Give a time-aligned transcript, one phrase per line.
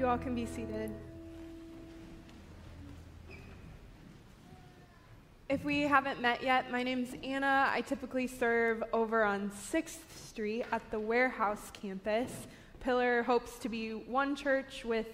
[0.00, 0.90] You all can be seated.
[5.50, 7.68] If we haven't met yet, my name's Anna.
[7.70, 12.32] I typically serve over on 6th Street at the warehouse campus.
[12.82, 15.06] Pillar hopes to be one church with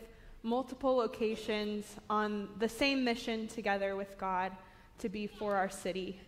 [0.45, 4.53] multiple locations on the same mission together with God
[4.99, 6.21] to be for our city.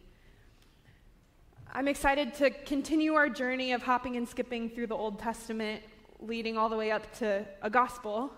[1.73, 5.81] I'm excited to continue our journey of hopping and skipping through the Old Testament,
[6.19, 8.33] leading all the way up to a gospel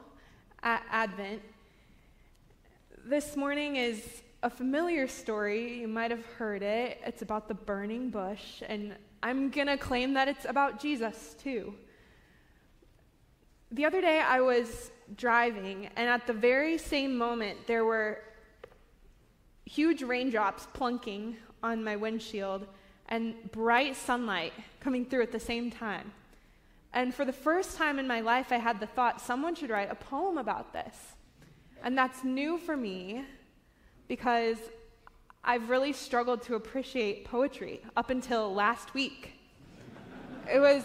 [0.63, 1.43] at Advent.
[3.05, 5.81] This morning is a familiar story.
[5.81, 7.01] You might have heard it.
[7.05, 11.75] It's about the burning bush, and I'm going to claim that it's about Jesus too.
[13.73, 18.21] The other day, I was driving, and at the very same moment, there were
[19.65, 22.67] huge raindrops plunking on my windshield
[23.09, 26.13] and bright sunlight coming through at the same time.
[26.93, 29.91] And for the first time in my life, I had the thought someone should write
[29.91, 30.97] a poem about this.
[31.83, 33.25] And that's new for me
[34.09, 34.59] because
[35.45, 39.33] I've really struggled to appreciate poetry up until last week.
[40.53, 40.83] it was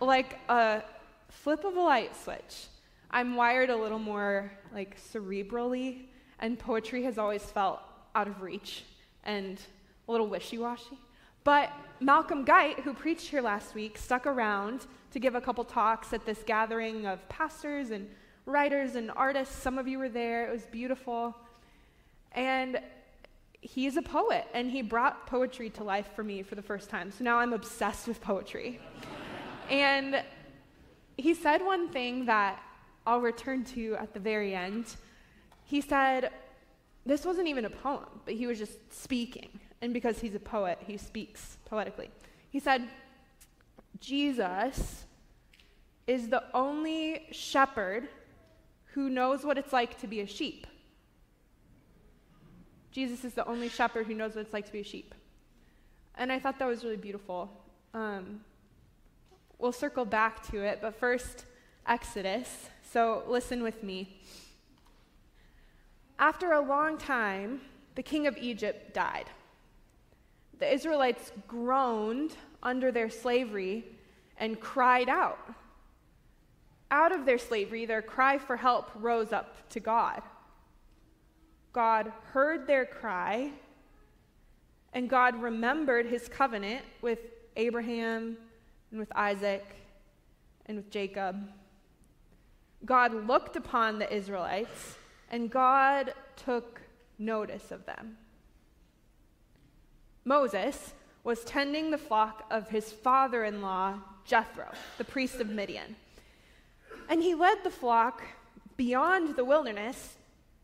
[0.00, 0.82] like a
[1.30, 2.66] flip of a light switch.
[3.10, 6.06] I'm wired a little more like cerebrally,
[6.40, 7.80] and poetry has always felt
[8.14, 8.84] out of reach
[9.24, 9.60] and
[10.08, 10.98] a little wishy washy.
[11.46, 16.12] But Malcolm Guite, who preached here last week, stuck around to give a couple talks
[16.12, 18.10] at this gathering of pastors and
[18.46, 19.54] writers and artists.
[19.54, 21.36] Some of you were there, it was beautiful.
[22.32, 22.80] And
[23.60, 27.12] he's a poet, and he brought poetry to life for me for the first time.
[27.12, 28.80] So now I'm obsessed with poetry.
[29.70, 30.24] and
[31.16, 32.60] he said one thing that
[33.06, 34.96] I'll return to at the very end.
[35.62, 36.32] He said,
[37.04, 39.60] this wasn't even a poem, but he was just speaking.
[39.80, 42.10] And because he's a poet, he speaks poetically.
[42.50, 42.88] He said,
[44.00, 45.04] Jesus
[46.06, 48.08] is the only shepherd
[48.92, 50.66] who knows what it's like to be a sheep.
[52.90, 55.14] Jesus is the only shepherd who knows what it's like to be a sheep.
[56.16, 57.50] And I thought that was really beautiful.
[57.92, 58.40] Um,
[59.58, 61.44] we'll circle back to it, but first,
[61.86, 62.70] Exodus.
[62.90, 64.18] So listen with me.
[66.18, 67.60] After a long time,
[67.94, 69.26] the king of Egypt died.
[70.58, 73.84] The Israelites groaned under their slavery
[74.38, 75.38] and cried out.
[76.90, 80.22] Out of their slavery, their cry for help rose up to God.
[81.72, 83.52] God heard their cry,
[84.92, 87.18] and God remembered his covenant with
[87.56, 88.38] Abraham
[88.90, 89.64] and with Isaac
[90.66, 91.48] and with Jacob.
[92.84, 94.96] God looked upon the Israelites,
[95.30, 96.80] and God took
[97.18, 98.16] notice of them.
[100.26, 100.92] Moses
[101.22, 103.94] was tending the flock of his father in law,
[104.24, 105.94] Jethro, the priest of Midian.
[107.08, 108.22] And he led the flock
[108.76, 110.16] beyond the wilderness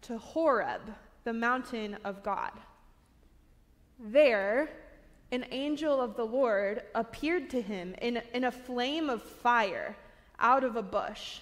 [0.03, 0.81] to Horeb,
[1.23, 2.50] the mountain of God.
[4.00, 4.69] There,
[5.31, 9.97] an angel of the Lord appeared to him in, in a flame of fire
[10.41, 11.39] out of a bush.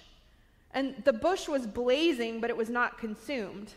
[0.75, 3.73] And the bush was blazing, but it was not consumed.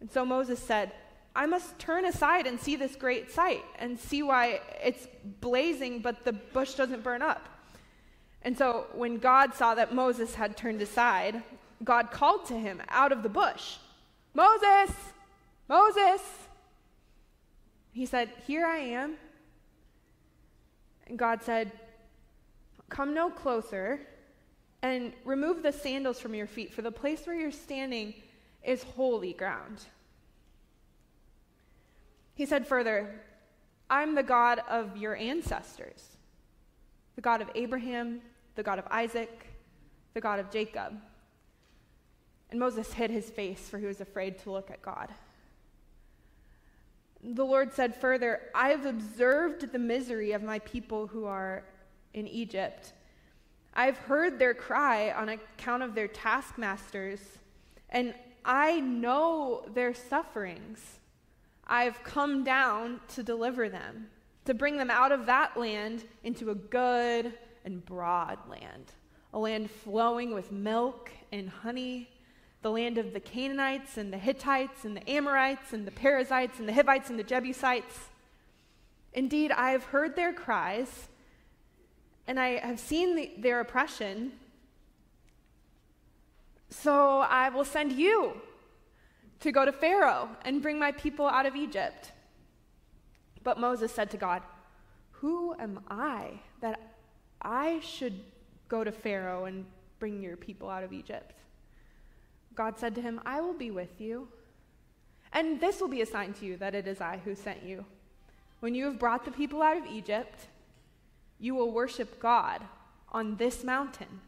[0.00, 0.92] And so Moses said,
[1.38, 5.06] I must turn aside and see this great sight and see why it's
[5.40, 7.48] blazing, but the bush doesn't burn up.
[8.42, 11.44] And so when God saw that Moses had turned aside,
[11.84, 13.76] God called to him out of the bush
[14.34, 14.92] Moses,
[15.68, 16.20] Moses.
[17.92, 19.14] He said, Here I am.
[21.06, 21.70] And God said,
[22.88, 24.00] Come no closer
[24.82, 28.14] and remove the sandals from your feet, for the place where you're standing
[28.64, 29.86] is holy ground.
[32.38, 33.20] He said further,
[33.90, 36.16] I'm the God of your ancestors,
[37.16, 38.20] the God of Abraham,
[38.54, 39.48] the God of Isaac,
[40.14, 41.00] the God of Jacob.
[42.52, 45.12] And Moses hid his face, for he was afraid to look at God.
[47.24, 51.64] The Lord said further, I have observed the misery of my people who are
[52.14, 52.92] in Egypt.
[53.74, 57.18] I've heard their cry on account of their taskmasters,
[57.90, 58.14] and
[58.44, 61.00] I know their sufferings.
[61.68, 64.08] I've come down to deliver them,
[64.46, 67.34] to bring them out of that land into a good
[67.64, 68.92] and broad land,
[69.34, 72.08] a land flowing with milk and honey
[72.62, 76.68] the land of the Canaanites and the Hittites and the Amorites and the Perizzites and
[76.68, 78.08] the Hivites and the Jebusites.
[79.12, 81.08] Indeed, I have heard their cries
[82.26, 84.32] and I have seen the, their oppression.
[86.68, 88.40] So I will send you
[89.40, 92.12] to go to Pharaoh and bring my people out of Egypt.
[93.44, 94.42] But Moses said to God,
[95.12, 96.80] Who am I that
[97.40, 98.20] I should
[98.68, 99.64] go to Pharaoh and
[99.98, 101.34] bring your people out of Egypt?
[102.54, 104.28] God said to him, I will be with you.
[105.32, 107.84] And this will be a sign to you that it is I who sent you.
[108.60, 110.46] When you have brought the people out of Egypt,
[111.38, 112.62] you will worship God
[113.12, 114.20] on this mountain.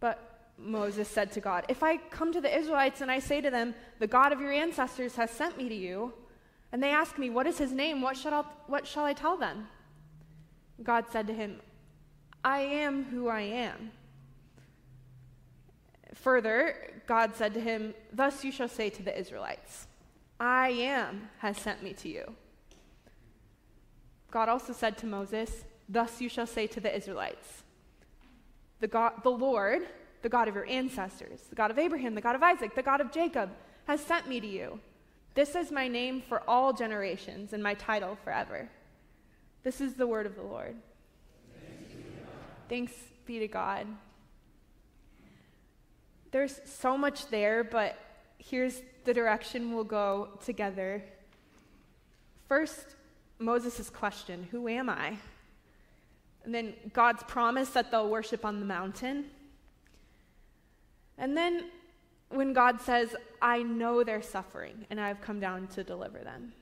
[0.00, 3.50] But Moses said to God, If I come to the Israelites and I say to
[3.50, 6.12] them, The God of your ancestors has sent me to you,
[6.72, 8.00] and they ask me, What is his name?
[8.02, 9.68] What shall, I, what shall I tell them?
[10.82, 11.60] God said to him,
[12.44, 13.90] I am who I am.
[16.14, 19.86] Further, God said to him, Thus you shall say to the Israelites,
[20.38, 22.34] I am has sent me to you.
[24.30, 27.62] God also said to Moses, Thus you shall say to the Israelites,
[28.80, 29.82] the, God, the Lord,
[30.26, 33.00] the God of your ancestors, the God of Abraham, the God of Isaac, the God
[33.00, 33.48] of Jacob,
[33.86, 34.80] has sent me to you.
[35.34, 38.68] This is my name for all generations and my title forever.
[39.62, 40.74] This is the word of the Lord.
[42.68, 42.92] Thanks
[43.24, 43.86] be to God.
[46.32, 47.96] There's so much there, but
[48.38, 51.04] here's the direction we'll go together.
[52.48, 52.96] First,
[53.38, 55.18] Moses' question Who am I?
[56.44, 59.26] And then God's promise that they'll worship on the mountain.
[61.18, 61.64] And then
[62.28, 66.52] when God says, I know they're suffering and I've come down to deliver them.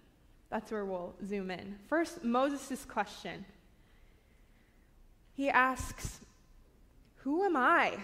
[0.50, 1.76] That's where we'll zoom in.
[1.88, 3.44] First, Moses' question.
[5.34, 6.20] He asks,
[7.16, 7.98] Who am I?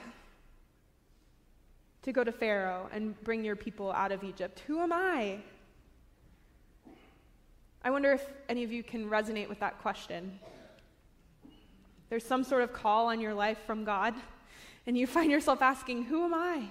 [2.02, 4.62] to go to Pharaoh and bring your people out of Egypt?
[4.66, 5.38] Who am I?
[7.82, 10.38] I wonder if any of you can resonate with that question.
[12.08, 14.14] There's some sort of call on your life from God,
[14.90, 16.64] and you find yourself asking, Who am I?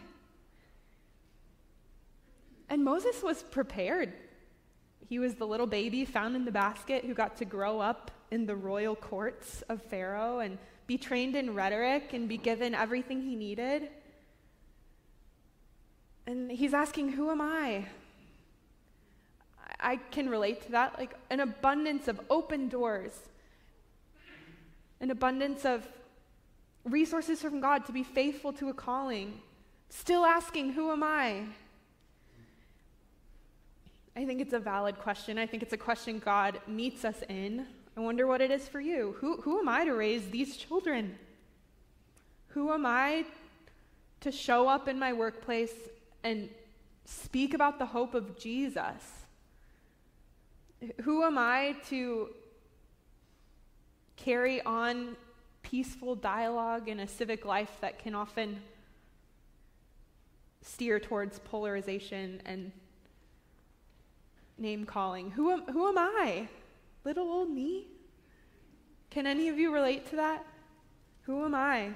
[2.67, 4.11] And Moses was prepared.
[5.07, 8.45] He was the little baby found in the basket who got to grow up in
[8.45, 13.37] the royal courts of Pharaoh and be trained in rhetoric and be given everything he
[13.37, 13.87] needed.
[16.27, 17.85] And he's asking, Who am I?
[19.79, 20.99] I can relate to that.
[20.99, 23.17] Like an abundance of open doors,
[24.99, 25.87] an abundance of
[26.91, 29.41] resources from God to be faithful to a calling.
[29.89, 31.43] Still asking, Who am I?
[34.15, 35.37] I think it's a valid question.
[35.37, 37.65] I think it's a question God meets us in.
[37.95, 39.15] I wonder what it is for you.
[39.19, 41.17] Who, who am I to raise these children?
[42.49, 43.25] Who am I
[44.21, 45.73] to show up in my workplace
[46.23, 46.49] and
[47.05, 49.25] speak about the hope of Jesus?
[51.01, 52.29] Who am I to
[54.17, 55.15] carry on
[55.61, 58.61] peaceful dialogue in a civic life that can often
[60.61, 62.71] steer towards polarization and
[64.57, 65.31] name calling?
[65.31, 66.47] Who am, who am I?
[67.03, 67.87] Little old me?
[69.09, 70.45] Can any of you relate to that?
[71.23, 71.91] Who am I?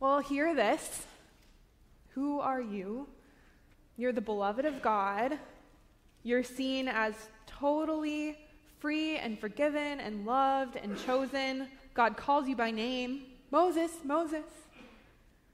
[0.00, 1.06] Well, hear this.
[2.10, 3.08] Who are you?
[3.96, 5.38] You're the beloved of God.
[6.22, 7.14] You're seen as
[7.46, 8.38] totally
[8.84, 11.68] free and forgiven and loved and chosen.
[11.94, 14.44] God calls you by name Moses, Moses.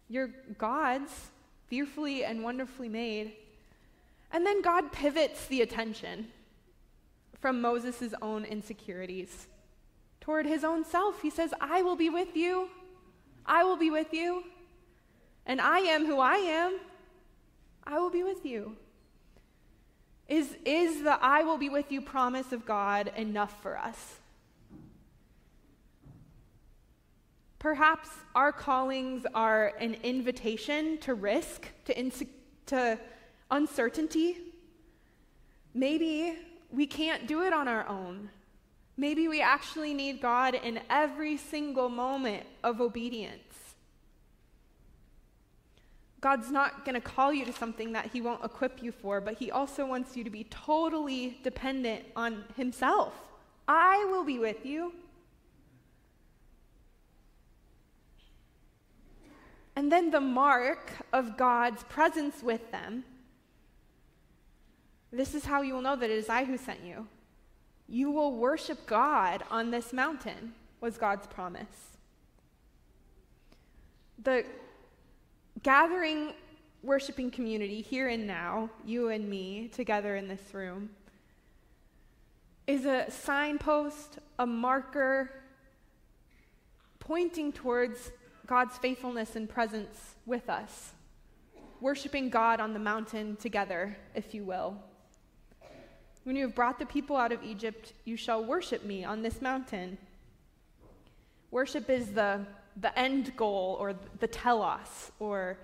[0.08, 1.30] You're God's,
[1.68, 3.34] fearfully and wonderfully made.
[4.32, 6.26] And then God pivots the attention
[7.38, 9.46] from Moses' own insecurities
[10.20, 11.22] toward his own self.
[11.22, 12.68] He says, I will be with you.
[13.46, 14.42] I will be with you
[15.46, 16.80] and I am who I am,
[17.84, 18.74] I will be with you.
[20.30, 24.14] Is, is the I will be with you promise of God enough for us?
[27.58, 32.28] Perhaps our callings are an invitation to risk, to, inse-
[32.66, 32.96] to
[33.50, 34.38] uncertainty.
[35.74, 36.36] Maybe
[36.70, 38.30] we can't do it on our own.
[38.96, 43.49] Maybe we actually need God in every single moment of obedience.
[46.20, 49.38] God's not going to call you to something that He won't equip you for, but
[49.38, 53.14] He also wants you to be totally dependent on Himself.
[53.66, 54.92] I will be with you.
[59.76, 63.04] And then the mark of God's presence with them.
[65.12, 67.06] This is how you will know that it is I who sent you.
[67.88, 71.96] You will worship God on this mountain, was God's promise.
[74.22, 74.44] The
[75.62, 76.32] gathering
[76.82, 80.90] worshiping community here and now, you and me together in this room,
[82.66, 85.30] is a signpost, a marker
[86.98, 88.12] pointing towards
[88.46, 90.92] God's faithfulness and presence with us.
[91.80, 94.76] Worshiping God on the mountain together, if you will.
[96.24, 99.40] When you have brought the people out of Egypt, you shall worship me on this
[99.40, 99.98] mountain.
[101.50, 102.46] Worship is the
[102.76, 105.58] the end goal or the telos or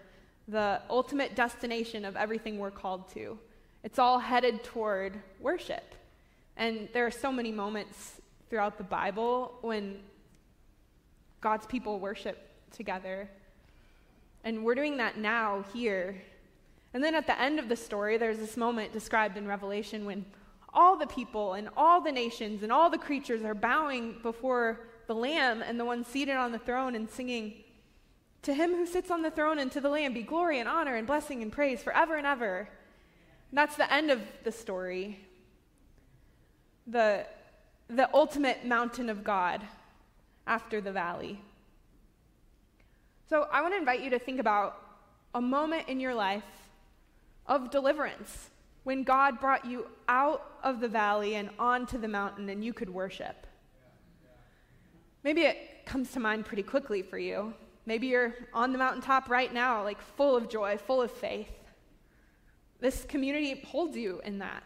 [0.49, 3.39] the ultimate destination of everything we're called to.
[3.83, 5.95] It's all headed toward worship.
[6.57, 9.99] And there are so many moments throughout the Bible when
[11.41, 12.39] God's people worship
[12.73, 13.29] together.
[14.45, 16.21] And we're doing that now here.
[16.95, 20.25] And then at the end of the story, there's this moment described in Revelation when
[20.73, 25.15] all the people and all the nations and all the creatures are bowing before the
[25.15, 27.55] Lamb and the one seated on the throne and singing,
[28.43, 30.97] To him who sits on the throne and to the Lamb be glory and honor
[30.97, 32.69] and blessing and praise forever and ever.
[33.51, 35.21] And that's the end of the story.
[36.87, 37.27] The,
[37.89, 39.63] the ultimate mountain of God
[40.47, 41.41] after the valley.
[43.29, 44.81] So I want to invite you to think about
[45.35, 46.45] a moment in your life
[47.47, 48.51] of deliverance
[48.85, 52.89] when God brought you out of the valley and onto the mountain and you could
[52.89, 53.47] worship.
[55.27, 57.53] Maybe it comes to mind pretty quickly for you.
[57.85, 61.51] Maybe you're on the mountaintop right now, like full of joy, full of faith.
[62.79, 64.63] This community holds you in that.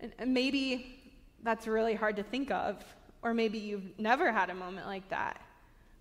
[0.00, 0.96] And, maybe
[1.42, 2.76] that's really hard to think of,
[3.22, 5.40] or maybe you've never had a moment like that.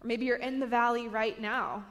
[0.04, 1.84] Or maybe you're in the valley right now.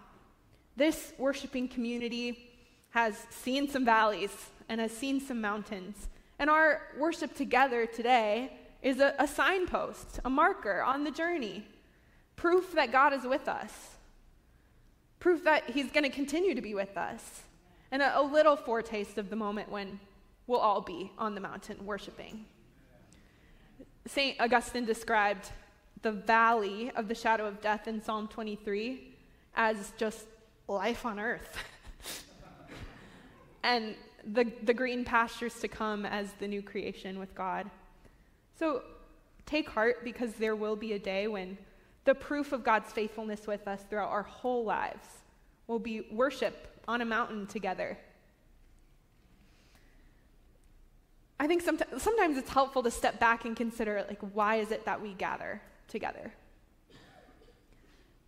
[0.77, 2.49] This worshiping community
[2.91, 4.31] has seen some valleys
[4.69, 6.09] and has seen some mountains.
[6.39, 8.53] And our worship together today
[8.87, 11.65] is a, a signpost, a marker on the journey,
[12.37, 13.73] proof that God is with us,
[15.19, 17.43] proof that He's going to continue to be with us,
[17.91, 19.99] and a, a little foretaste of the moment when
[20.47, 22.45] we'll all be on the mountain worshiping.
[24.07, 24.41] St.
[24.41, 25.51] Augustine described
[26.03, 29.17] the valley of the shadow of death in Psalm 23
[29.57, 30.27] as just
[30.69, 31.59] life on earth.
[33.65, 37.69] and the, the green pastures to come as the new creation with God.
[38.59, 38.83] So
[39.45, 41.59] take heart because there will be a day when
[42.05, 45.07] the proof of God's faithfulness with us throughout our whole lives
[45.67, 47.99] will be worship on a mountain together.
[51.39, 54.85] I think sometimes, sometimes it's helpful to step back and consider like why is it
[54.87, 56.33] that we gather together?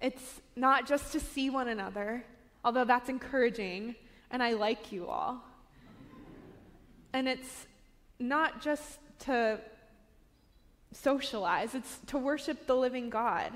[0.01, 2.25] It's not just to see one another,
[2.65, 3.95] although that's encouraging
[4.31, 5.43] and I like you all.
[7.13, 7.67] And it's
[8.19, 9.61] not just to
[10.93, 13.53] socialize, it's to worship the living God.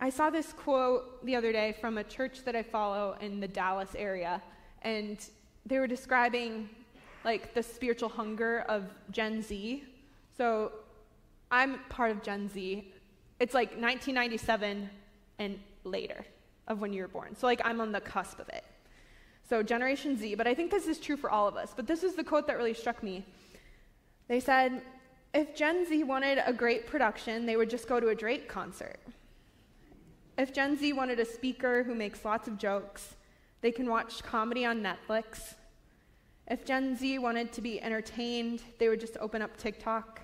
[0.00, 3.48] I saw this quote the other day from a church that I follow in the
[3.48, 4.40] Dallas area,
[4.82, 5.18] and
[5.66, 6.70] they were describing
[7.24, 9.84] like the spiritual hunger of Gen Z.
[10.36, 10.72] So
[11.50, 12.92] I'm part of Gen Z.
[13.40, 14.88] It's like 1997
[15.38, 16.24] and later
[16.68, 17.34] of when you were born.
[17.36, 18.64] So like I'm on the cusp of it.
[19.48, 21.72] So Generation Z, but I think this is true for all of us.
[21.74, 23.24] But this is the quote that really struck me.
[24.28, 24.82] They said,
[25.34, 28.98] if Gen Z wanted a great production, they would just go to a Drake concert.
[30.36, 33.16] If Gen Z wanted a speaker who makes lots of jokes,
[33.60, 35.54] they can watch comedy on Netflix.
[36.46, 40.20] If Gen Z wanted to be entertained, they would just open up TikTok.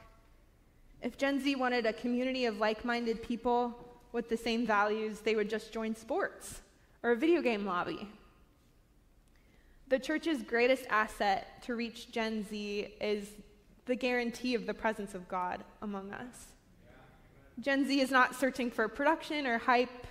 [1.03, 3.77] If Gen Z wanted a community of like minded people
[4.13, 6.63] with the same values, they would just join sports
[7.03, 8.09] or a video game lobby.
[9.89, 13.29] The church's greatest asset to reach Gen Z is
[13.87, 16.47] the guarantee of the presence of God among us.
[17.61, 20.07] Gen Z is not searching for production or hype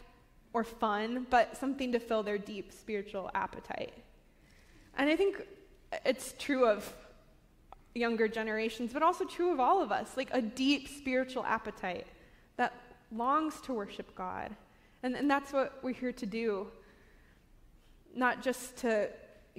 [0.54, 3.94] or fun, but something to fill their deep spiritual appetite.
[4.98, 5.46] And I think
[6.06, 6.94] it's true of
[7.96, 12.08] younger generations, but also true of all of us like a deep spiritual appetite
[12.58, 12.74] that
[13.12, 14.56] longs to worship God.
[15.02, 16.68] And, and that's what we're here to do.
[18.16, 19.10] Not just to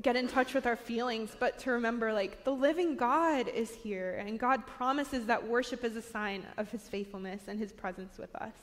[0.02, 4.22] get in touch with our feelings, but to remember like the living God is here,
[4.26, 8.34] and God promises that worship is a sign of his faithfulness and his presence with
[8.34, 8.54] us.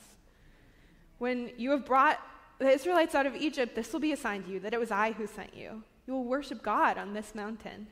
[1.18, 2.20] When you have brought
[2.58, 4.90] the Israelites out of Egypt, this will be a sign to you that it was
[4.90, 5.82] I who sent you.
[6.06, 7.86] You will worship God on this mountain.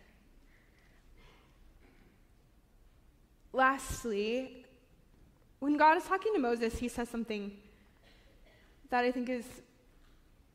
[3.52, 4.66] Lastly,
[5.60, 7.52] when God is talking to Moses, he says something
[8.90, 9.46] that I think is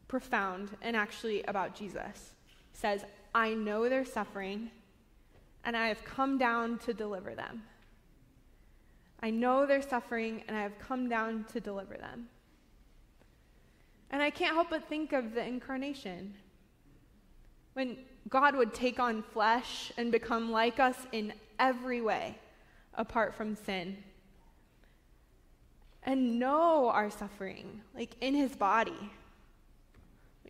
[0.08, 2.35] profound and actually about Jesus
[2.76, 4.70] says, I know they're suffering,
[5.64, 7.64] and I have come down to deliver them.
[9.22, 12.28] I know they're suffering, and I have come down to deliver them.
[14.12, 16.36] And I can't help but think of the incarnation.
[17.74, 17.98] When
[18.30, 22.38] God would take on flesh and become like us in every way,
[22.94, 23.98] apart from sin.
[26.04, 29.12] And know our suffering, like in his body.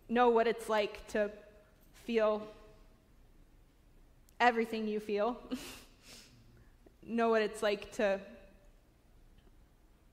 [0.10, 1.32] Know what it's like to
[2.06, 2.48] feel
[4.40, 5.38] everything you feel,
[7.04, 8.20] know what it's like to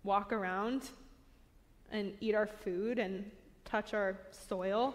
[0.02, 0.82] walk around
[1.90, 3.30] and eat our food and
[3.64, 4.16] touch our
[4.48, 4.94] soil,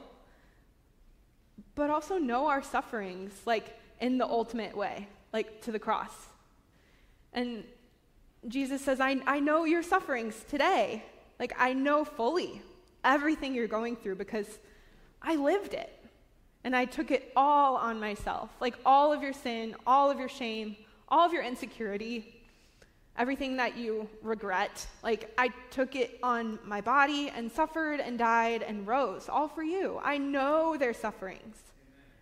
[1.75, 6.13] but also know our sufferings, like in the ultimate way, like to the cross.
[7.33, 7.63] And
[8.47, 11.03] Jesus says, I, I know your sufferings today.
[11.39, 12.61] Like, I know fully
[13.03, 14.47] everything you're going through because
[15.21, 15.91] I lived it.
[16.63, 18.49] And I took it all on myself.
[18.59, 20.75] Like, all of your sin, all of your shame,
[21.07, 22.35] all of your insecurity,
[23.17, 24.85] everything that you regret.
[25.03, 29.63] Like, I took it on my body and suffered and died and rose, all for
[29.63, 29.99] you.
[30.03, 31.57] I know their sufferings.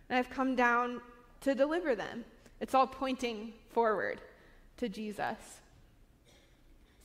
[0.08, 1.00] And I've come down
[1.42, 2.24] to deliver them.
[2.60, 4.20] It's all pointing forward
[4.78, 5.36] to Jesus.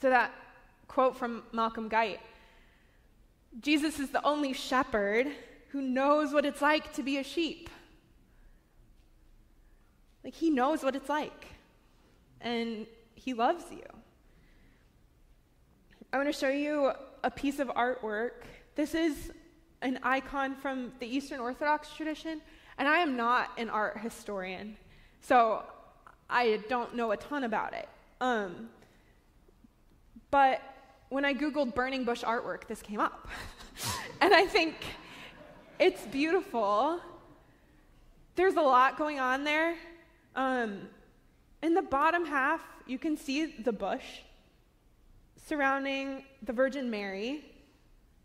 [0.01, 0.33] So, that
[0.87, 2.19] quote from Malcolm Guite
[3.59, 5.27] Jesus is the only shepherd
[5.71, 7.69] who knows what it's like to be a sheep.
[10.23, 11.47] Like, he knows what it's like.
[12.41, 12.85] And
[13.15, 13.83] he loves you.
[16.11, 16.91] I want to show you
[17.23, 18.43] a piece of artwork.
[18.75, 19.31] This is
[19.81, 22.41] an icon from the Eastern Orthodox tradition,
[22.77, 24.75] and I am not an art historian,
[25.21, 25.63] so
[26.29, 27.87] I don't know a ton about it.
[28.19, 28.69] Um,
[30.31, 30.61] but
[31.09, 33.27] when I Googled burning bush artwork, this came up.
[34.21, 34.75] and I think
[35.81, 36.99] it's beautiful.
[38.35, 39.75] There's a lot going on there.
[40.35, 40.81] Um,
[41.63, 44.05] in the bottom half, you can see the bush
[45.47, 47.43] surrounding the Virgin Mary,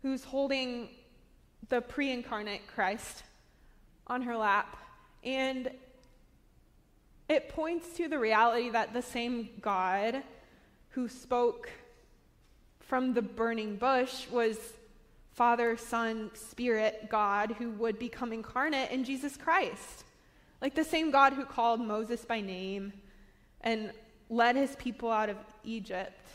[0.03, 0.89] who's holding
[1.69, 3.23] the pre incarnate Christ
[4.05, 4.77] on her lap.
[5.23, 5.71] And
[7.27, 10.21] it points to the reality that the same God
[10.89, 11.71] who spoke
[12.81, 14.57] from the burning bush was
[15.37, 20.03] Father, Son, Spirit, God, who would become incarnate in Jesus Christ.
[20.63, 22.91] Like the same God who called Moses by name
[23.61, 23.91] and
[24.31, 26.27] led his people out of Egypt.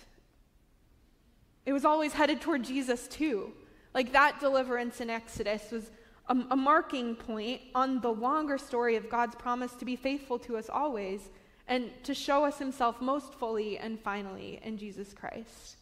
[1.67, 3.53] It was always headed toward Jesus, too.
[3.93, 5.91] Like that deliverance in Exodus was
[6.29, 10.57] a, a, marking point on the longer story of God's promise to be faithful to
[10.57, 11.29] us always
[11.67, 15.82] and to show us himself most fully and finally in Jesus Christ.